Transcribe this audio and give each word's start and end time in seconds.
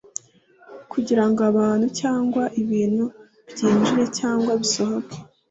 kugirango 0.91 1.39
abantu 1.51 1.87
cyangwa 1.99 2.43
ibintu 2.61 3.05
byinjire 3.51 4.03
cyangwa 4.17 4.51
bisohoke 4.61 5.17